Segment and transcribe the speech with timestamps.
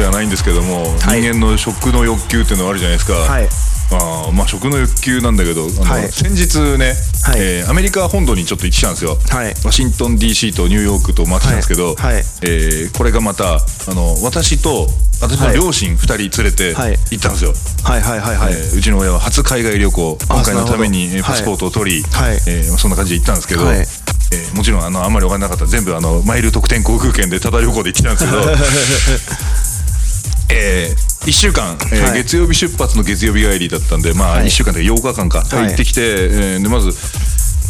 [0.00, 1.20] ではないんですけども、はい。
[1.20, 3.44] 人間の食の欲求っていうのがあるじゃないですか、はい。
[3.92, 6.08] あーまあ食の欲求なんだけどあの、はい。
[6.10, 7.40] 先日ね、はい。
[7.40, 9.54] えーアメリカ本土にちょっと行ってきたんですよ、はい。
[9.62, 12.14] ワシントン DC とニューヨークと回ってきたんですけど、はい。
[12.14, 12.24] はい。
[12.42, 13.60] えーこれがまたあ
[13.94, 14.88] の私と
[15.20, 16.92] 私の両親2人連れてはい。
[17.10, 17.52] 行ったんですよ、
[17.84, 18.52] はいはいはいはい。
[18.54, 22.36] えーうちの親は初海外旅行今回のためにパスポートを取り、はい。
[22.48, 23.78] えーまあそんな感じで行ったんですけど、はい。
[23.78, 28.40] えーもちろんあのあんまりお金なかったら全部あのマイル特典航空券でただ旅行で行ってきたんですけど
[30.50, 30.94] え
[31.26, 32.22] 1週間、えーはい。
[32.22, 34.46] 月曜日出発の月曜日帰りだったんでまあはい。
[34.46, 35.66] 1週間で8日間か、はい。
[35.68, 36.90] 行ってきて、えーでまず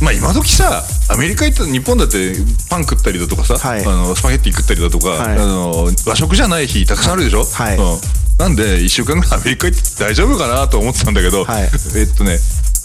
[0.03, 2.33] まあ今時さアメリカ行ったら日本だって
[2.71, 3.85] パン食ったりだとかさ、はい。
[3.85, 5.39] あのスパゲッティ食ったりだとか、はい。
[5.39, 7.77] あの和食じゃない日たくさんあるでしょ、はい。
[7.77, 8.01] うん。
[8.39, 11.65] なんで1週間ぐらいアメリカ行って大丈夫かなと思ってたんだけど、はい。
[11.97, 12.39] えっとね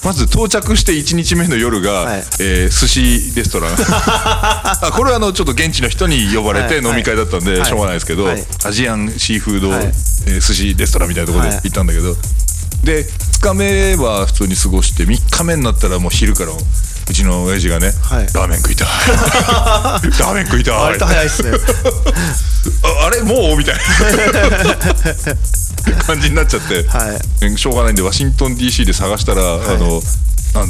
[0.06, 2.20] まず到着して1日目の夜が、はい。
[2.39, 3.73] えー寿司レストラン。
[3.75, 6.86] あこれはあのちょっと現地の人に呼ばれてはい。
[6.86, 7.66] 飲み会だったんではい。
[7.66, 8.45] しょうがないですけど、はい。
[8.66, 9.86] アジアンシーフード、はい。
[10.28, 11.61] えー寿司レストランみたいなところではい。
[11.64, 12.16] 行ったんだけど、
[12.83, 16.52] で2日目は普通に過ごして3日目になったらもう昼から
[17.08, 18.25] うちの親父がね、はい。
[18.34, 18.88] ラーメン食いたい。
[19.48, 20.75] ラーメン食いたい。
[20.75, 21.52] 割と早いっすね。
[21.52, 23.22] ああれ？
[23.22, 23.58] もう？
[23.58, 23.81] みたいな。
[26.06, 27.45] 感じになっちゃって、はい。
[27.45, 30.02] えしょうがないんでワシントン DC で探したら、あの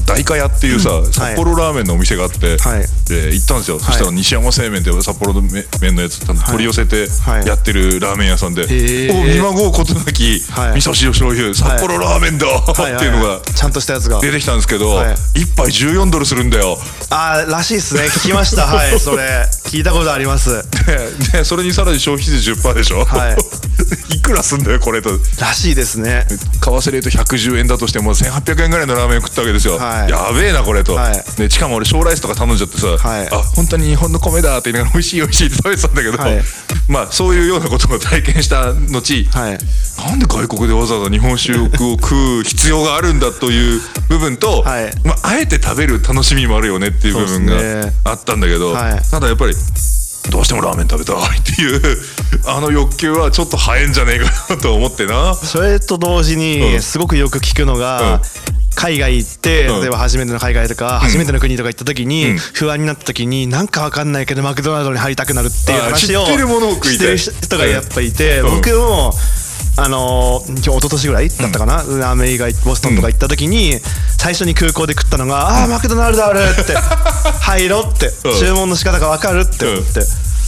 [0.06, 2.86] 大化屋っていうさ、札幌ラーメンのお店があって、はい。
[3.08, 7.48] で行ったんですよ、そしたら西山製麺って札幌のめ麺のやつ取り寄せてはい。
[7.48, 8.64] やってるラーメン屋さんで、
[9.12, 10.78] お見まごうことなき、はい。
[10.78, 12.96] 味噌汁醤油札幌ラーメンだ、はい。
[12.96, 14.20] っていうのがちゃんとしたやつが。
[14.22, 15.16] 出てきたんですけど、はい。
[15.36, 16.80] 一杯14ドルするんだよ。
[17.10, 18.04] あーらしいっすね。
[18.06, 18.66] 聞きました。
[18.66, 20.64] はいそれ聞いたことあります。
[20.86, 23.38] ででそれにさらに消費税10%でしょ、、はい。
[24.26, 25.12] くらすんだよこれと。
[25.40, 26.26] らしいですね。
[26.30, 30.10] 為替レート110円だとしても1800円ぐらいのラーメンを食ったわけですよ、はい。
[30.10, 31.24] やべえなこれと、はい。
[31.38, 33.28] でしかも俺小ライスとか頼んじゃってさ、はい。
[33.32, 36.42] あ本当に日本の米だって言いながら美味しい美味しいって食べてたんだけど、はい。
[36.88, 39.58] まあそういうようなことを体験した後、はい。
[40.10, 44.94] なんで外国でわざわざ日本酒を食う必要があるんだという部分と、はい。
[45.04, 47.94] まあ、あえて食べる楽しみもあるよねっていう部分そうですね。
[48.04, 49.02] があったんだけど、はい。
[49.12, 49.55] ただやっぱり
[50.32, 51.98] どうしてもラーメン食べたいっていう
[52.48, 55.36] あの欲求はちょっと早いんじゃねえかなと思ってな。
[55.36, 56.40] それと同時うん。
[56.40, 58.22] にすごくよく聞くのが、うん。
[58.76, 59.82] 海外行ってうん。
[59.82, 62.38] 例えば初めての海外とか初めての国とか行った時にうん。
[62.38, 67.20] 不安になった時になんかわかんないけどマクドナルドに入りたくなるっていう話をあ知ってるものを食いたい。
[67.20, 68.56] 知ってる人がやっぱいてうん。
[68.58, 69.14] 僕も
[69.78, 73.80] あのー今日一昨年ぐらいだったかな、アメリカボストンとか行った時に
[74.18, 76.74] 最初に空港で食ったのが「ああマクドナルドある!」って
[77.42, 78.08] 「入ろ」って。
[78.24, 78.40] うん。
[78.40, 80.02] 注文の仕方がわかるって思って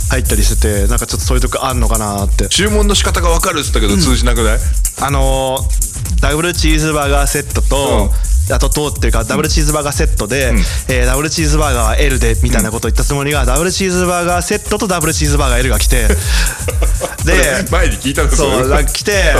[0.10, 2.48] 入ったりしててなんかちょっとそういうとこあんのかなって。
[2.48, 4.60] 注文の仕方が分かるっつったけど通じなくない、
[5.02, 5.88] あのー
[6.22, 8.12] ダブルチーズバーガーセットと、
[8.50, 10.54] あととっていうかダブルチーズバーガーセットで、
[10.88, 16.08] えーダブルチーズバーガーは L でみたいなことを言ったつもりが、ダブルチーズバーガーセットとダブルチーズバーガー L が来て
[17.26, 19.34] で前に聞いたんですそう来て、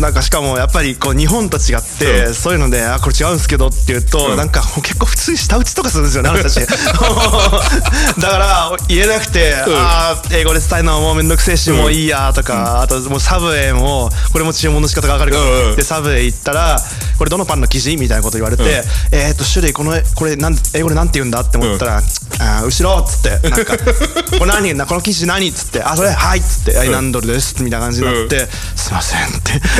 [0.00, 2.34] なんかしかもやっぱりこう日本と違って、うん。
[2.34, 4.36] そういうので「あこれ違うんですけど」って言うと、うん。
[4.36, 6.66] なんか結構普通に舌打ちとかするんですよねあの人たち。
[8.20, 16.80] だから言えなくて、あー英語で伝えるのはもうめんどくせえし、もういいやとか、あともうサブウェイもこれも注文の仕方が分かるから、でサブウェイ行ったら
[17.18, 18.82] これどのパンの生地みたいなこと言われて、
[19.12, 21.96] えーっと種類このこれなん英語でなんて言うんだって思ったら
[22.38, 23.76] 「あー後ろ」っつってなんか
[24.38, 24.74] 「これ何？
[24.74, 26.10] なこの生地何?」っつって「あそれ？
[26.10, 29.60] はい」っつって「はい何ドルです」みたいな感じになって「すいません」って「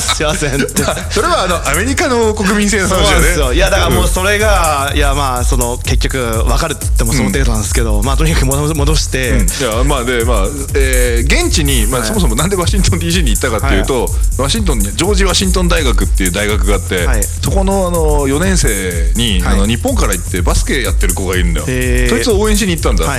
[0.00, 0.58] すいません」。
[1.10, 3.20] それはあのアメリカの国民性のそう話だよね。
[3.20, 3.52] なんですよ。
[3.52, 12.08] いやだからもうそれが、いやまあその結局分かるって言ってもその程度なんですけど、まあとにかく戻戻して、いやまあでまあ、えー現地に、まあ、はい。
[12.08, 14.08] そもそもなんでワシントン DC に行ったかっていうと、
[14.38, 17.22] ワシントンにジョージ・ワシントン大学っていう大学があって、はい。
[17.24, 19.54] そこのあの4年生に、はい。
[19.54, 21.66] あの日本から行ってバスケやってる子がいるんだよ。
[21.66, 23.18] そいつを応援しに行ったんだ、あ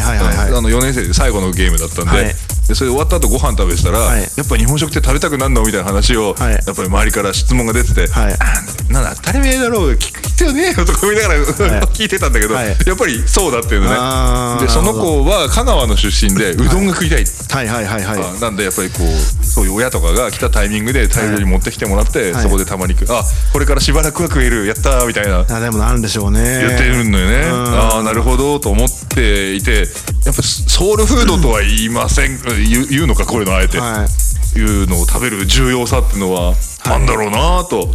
[0.61, 2.35] の4年生で最後のゲームだったんで,、はい
[2.67, 4.21] でそれ終わった後ご飯食べてたら、はい。
[4.21, 6.53] やっぱ日本食って食べたくなるのみたいな話を、はい。
[6.53, 8.33] やっぱり周りから質問が出てて、はい。
[8.33, 11.41] あなんだ当たり前だろう聞く必要ねえよとか思いながら、
[11.87, 12.67] 聞いてたんだけど、はい。
[12.67, 14.65] やっぱりそうだっていうのね。
[14.65, 22.43] でその子は香川の出身でうどんが食いたい、はいはいはいはい、あなんでやっぱりこうそういう親とかが来たタイミングで大量に持ってきてもらって、はい。
[22.43, 23.23] そこでたまにあ
[23.53, 24.65] これからしばらくは食える。
[24.65, 25.45] やったーみたいな。
[25.47, 26.65] あでもなんでしょうね。
[26.67, 27.53] 言ってるのよね、うん。
[27.75, 29.85] ああなるほどと思っていて
[30.25, 34.59] やっぱソウルフードとは言いません、言う言うのかこういうのあえて、はい。
[34.59, 36.53] いうのを食べる重要さっていうのは
[36.85, 37.89] なんだろうなと、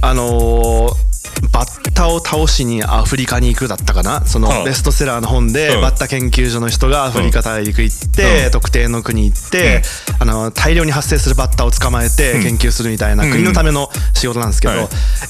[0.00, 1.06] あのー
[1.52, 4.24] バッタを倒しにアフリカに行くだったかな。
[4.24, 5.82] そのはあベストセラーの本で、うん。
[5.82, 8.50] バッタ研究所の人がアフリカ大陸行って、うん。
[8.52, 9.82] 特定の国行って、
[10.18, 14.88] あの大量に発生するバッタを捕まえて研究するみたいな国のための仕事なんですけど、は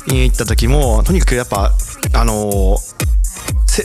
[0.09, 0.13] い。
[0.13, 1.73] に行った時もとにかくやっぱ
[2.13, 2.95] あのーせ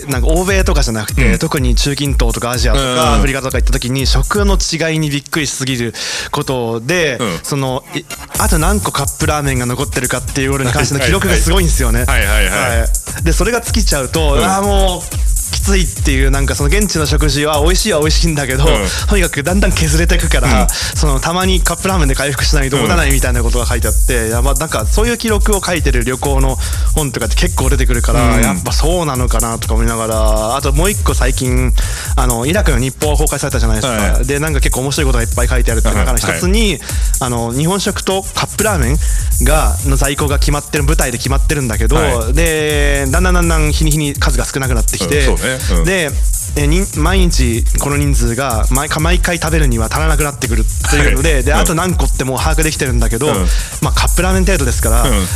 [0.08, 5.94] なんか欧米とかじゃなくて、特に中近東とかアジアとうんかアフリカとか行った時に食の違いにびっくりしすぎる
[6.32, 7.40] ことで、うん。
[7.44, 8.04] そのい
[8.40, 12.06] あと何個カップラーメンが残ってるかっていうことに関しての記録がすごいんですよね。
[12.06, 12.86] はいはいは
[13.20, 13.24] い。
[13.24, 14.40] でそれが尽きちゃうと、ん。
[14.40, 15.31] ああもう
[15.62, 18.68] きついっていうなんかその現地の食事は美味しいは美味しいんだけど、ん。
[19.08, 26.58] とにかくだんだん削れていくから、そのたまにカップラーメンで回復しないと持たないみたいなことが書いてあって、いやまあなんかそういう記録を書いてる旅行の
[26.96, 28.42] 本とかって結構出てくるから、うん。
[28.42, 31.72] やっぱそうなのかなとか思いながらあともう一個最近
[32.18, 36.80] あのイラクの日報が公開されたじゃないですか、はいでなんか結構面白いことがいっぱい書いてあるっていう中の一つに、
[37.20, 38.98] あの日本食とカップラーメン
[39.44, 45.42] がの在庫が決まってる舞台で決まってるんだけど、はでだんだんだんだん日に日に数が少なくなってきて、うんね。
[45.78, 45.86] うん。
[45.86, 46.10] で
[46.58, 51.66] えに毎日この人数が毎か毎回食べるには足らなくなってくるっていうので,、ではいうん。
[51.66, 53.34] あと何個ってもう把握できてるんだけど、うん。
[53.82, 54.90] まあ、カップラーメン程度ですか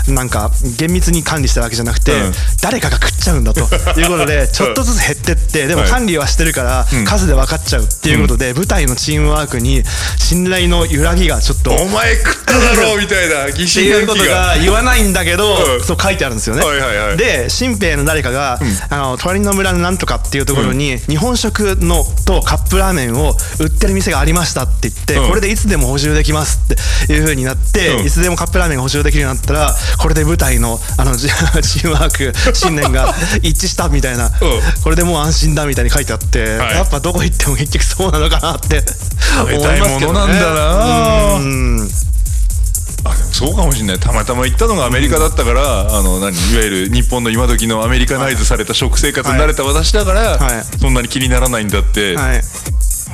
[0.08, 2.32] ら、なんか厳密に管理してるわけじゃなくて、うん。
[2.62, 3.62] 誰かが食っちゃうんだと
[4.00, 5.90] いうことでちょっとずつ減ってってでもはい。
[5.92, 9.84] 管理はしてるから数で分かっちゃうっていうことで、舞台のチームワークに
[10.18, 11.72] 信頼の揺らぎがちょっと。
[11.72, 15.84] お前食っただろうみたいな疑って心いうことがが言わないんだけど、うん。
[15.84, 16.64] そう書いてあるんですよね。
[16.66, 17.18] はいはいはい。
[17.18, 18.60] で新兵の誰かが、
[18.90, 25.30] あの隣の村のなんとかっていうところに、日本食のとカップラーメンを売ってる店がありましたって言って、うん。
[25.30, 28.06] これでいつでも補充できますっていう風になって、うん。
[28.06, 34.32] いつでもカップラーメンが補充できるようになったらこれで舞台のあのチチームワーク信念が一致したみたいな、
[34.84, 36.76] これでもう安心だみたいに書いてあって、はい。
[36.76, 38.84] やっぱどこ行っても結局そうなのかなって
[39.42, 40.14] 思いますけどね。
[40.14, 41.36] ものなんだな。
[41.36, 41.65] うん
[43.36, 44.00] そうかもしれない。
[44.00, 50.64] たまたま行ったのがアメリカだったから、あの何いわゆる日本の今時のアメリカナイズされた食生活に慣れた私だから、はい。
[50.80, 52.42] そんなに気にならないんだって、はい。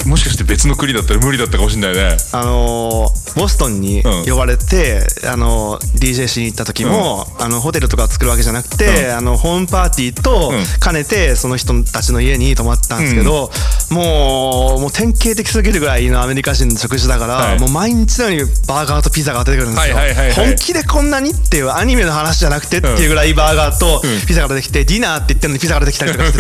[0.07, 2.17] もしかして別の国だったら無理だったかもしれないね。
[2.33, 4.25] あのーボストンにうん。
[4.29, 10.63] 呼ばれて、あのー DJ しに行った時も、あのホテルとかを作るわけじゃなくて、あのホームパーティーとうん。
[10.83, 13.51] 兼ねてその人たちの家に泊まったんですけど、
[13.91, 17.59] もうもう典型的すぎるぐらいのアメリカ人の食事だから、はい。
[17.59, 19.97] もう毎日のようにバーガーとピザが出てくるんですよ、
[20.35, 26.37] 本気でこんなにっていうアニメの話じゃなくてっていうぐらいバーガーとピザが出てきて、ディナーって言ってるのにピザが出てきたりとかして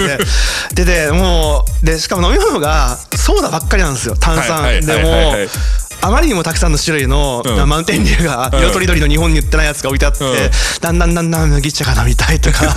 [0.73, 0.85] て。
[0.85, 4.15] ででもうでしかも飲み物がソーダばっかりなんですよ。
[4.15, 5.35] 炭酸、でも
[6.03, 7.69] あまりにもたくさんの種類の、うん。
[7.69, 8.59] マウンテンデューがうん。
[8.59, 10.33] 色とりどりの日本に売ってないやつが置いてあって、うん。
[10.81, 12.73] だんだんだんだん麦茶が飲みたいとか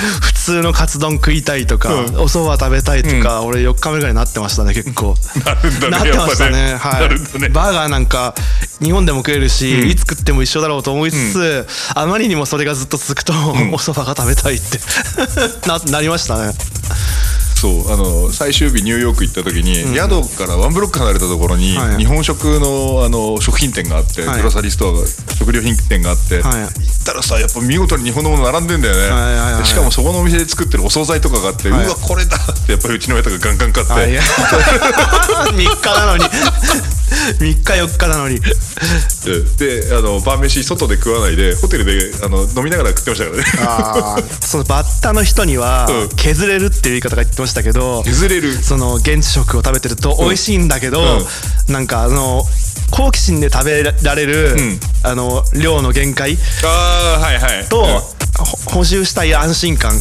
[0.20, 2.20] 普通のカツ丼食いたいとか、うん。
[2.20, 5.16] お蕎麦食べたいとか、俺4日目ぐらいになってましたね結構。
[5.44, 6.70] なるんだねなってましたね。
[6.70, 7.40] やっぱはい。
[7.40, 7.48] ね。
[7.50, 8.34] バーガーなんか
[8.82, 14.80] 日本でも食えるし、いつ食っても一緒だろうと思いつつ、あまりにもそれがずっと続くと、お蕎麦が食べたいって
[15.68, 16.52] ななりましたね
[17.60, 24.36] そうあの最終日ニューヨーク行った時に、宿からワンブロック離れたところに、はい日本食のあの食品店があって、はい。
[24.38, 25.04] グロサリーストアが
[25.36, 26.62] 食料品店があって、はい。
[26.62, 31.84] 行ったらさやっぱ見事に日本のもの並んでんだよね、はいはいはいでしかもそこのお店で作ってるお惣菜とかがあって、はい。
[31.84, 34.22] うわこれだってやっぱりうちの親とかガンガン買って、あいや。
[35.52, 36.24] 3日なのに。
[36.24, 38.40] 3日4日なのに。
[38.40, 43.44] でであの晩飯外で食わないでホテルであの飲みながら食ってましたからね。
[43.60, 46.08] あーそのバッタの人にはうん。
[46.16, 48.54] 削れるっていう言い方が言ってましたけど削れる。
[48.54, 51.02] その現地食を食べてると美味しいんだけど、
[51.68, 52.44] なんかあの
[52.90, 54.80] 好奇心で食べられる、ん。
[55.02, 57.68] あの量の限界ああはいはい。
[57.68, 57.84] と、うん。
[57.86, 59.92] ほ補充したい安心感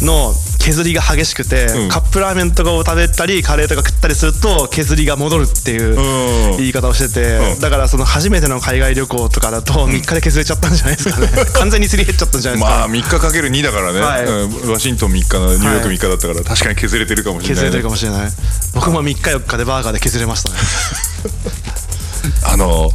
[0.00, 1.88] の削りが激しくて、うん。
[1.88, 5.96] カップラーメンとかを食べたりカレーとか食ったりすると削りが戻るっていう
[6.50, 6.56] うん。
[6.58, 7.60] 言い方をしてて、うん。
[7.60, 11.28] だからその初めての海外旅行とかだと3日で削れちゃったんじゃないですかね。
[11.54, 14.24] 完全にすり減っちゃったんじゃないですか、まあ3日かける2だからね、はい。
[14.24, 14.70] うん。
[14.72, 18.32] ワシントン3日のニューヨーク3日だったから、確かに削れてるかもしれない、削れてるかもしれない。
[18.74, 20.56] 僕も3日4日でバーガーで削れましたね。
[22.42, 22.90] あの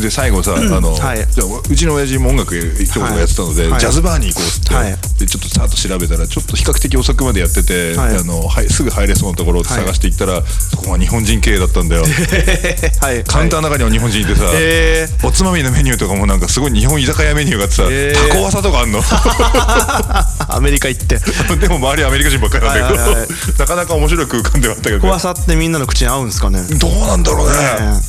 [0.00, 1.26] で最後さ、あのはい。
[1.26, 3.80] じゃあうちの親父も音楽ちょこちょこやってたので、はい。
[3.80, 4.96] ジャズバーに行こうって、はい。
[5.18, 8.16] でちょっとさーっと調べたらちょっと比較的遅くまでやってて、はい。
[8.16, 12.04] あのはい、すぐ入れそうなところを探していったら、そこが日本人経営だったんだよ
[13.00, 13.24] はい。
[13.24, 18.28] カウンターの中には日本人いてさ、えおつまみのメニューとかもなんかすごい日本居酒屋メニューがあってさ、へー。
[18.28, 19.00] タコワサとかあんの？
[20.48, 21.18] アメリカ行って。
[21.56, 23.14] でも周りはアメリカ人ばっかりなんだけど、
[23.58, 26.62] なかなか面白い空間ではあったけど、怖さってみんなの口に合うんですかね？
[26.78, 27.56] どうなんだろうね。
[27.56, 28.00] ねあ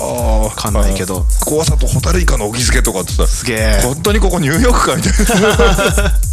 [0.00, 1.24] あ分かんないけど。
[1.44, 3.80] 怖さとホタルイカの沖漬けとかってさすげえ。
[3.82, 6.12] 本当にここニューヨークかみたいな。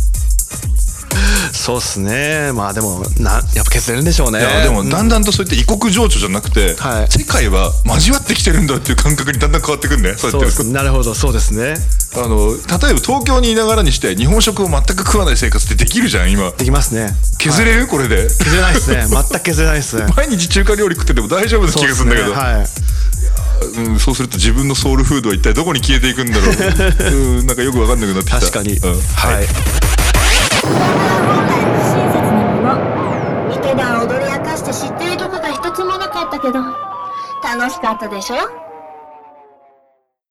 [1.52, 2.52] そうっすね。
[2.54, 4.40] まあでもなやっぱ削れるんでしょうね。
[4.40, 7.08] いやでもだんだんとそうやって異国情緒じゃなくて、はい。
[7.12, 10.16] 世界は交わってきてるんだっていう感覚にだんだん変わってくんね？
[10.16, 11.76] そうやってるなるほどそうですね。
[12.14, 16.52] とあの例えば東京にいながらにして日本食を全く食わない生活ってできるじゃん今。
[16.52, 17.14] できますね。
[17.38, 18.30] 削れる、これで。
[18.30, 19.06] 削れないですね。
[19.08, 20.06] 全く削れないですね。
[20.16, 22.30] 毎日中華料理食ってても大丈夫な気がするんだけど。
[22.30, 22.36] ね。
[22.36, 22.68] はい
[23.78, 26.50] うん、そうすると自分のソウルフードは一体どこに消えていくんだろう、
[27.40, 28.40] うん、なんかよく分かんなくなってきた。
[28.40, 29.48] 確かに、うん、はい、はい、
[30.64, 30.72] 今
[31.48, 36.60] 回の親切なもの一晩踊り明かして知ってるとこが一つもなかったけど
[37.44, 38.67] 楽しかったでしょ？